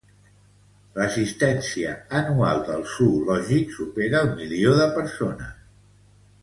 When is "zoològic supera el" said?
2.95-4.35